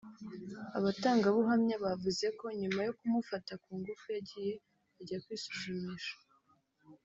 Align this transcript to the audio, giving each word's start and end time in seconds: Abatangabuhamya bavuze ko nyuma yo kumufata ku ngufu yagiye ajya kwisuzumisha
Abatangabuhamya 0.77 1.75
bavuze 1.85 2.25
ko 2.39 2.45
nyuma 2.61 2.79
yo 2.87 2.93
kumufata 2.99 3.51
ku 3.63 3.69
ngufu 3.79 4.05
yagiye 4.15 4.53
ajya 4.99 5.17
kwisuzumisha 5.23 6.15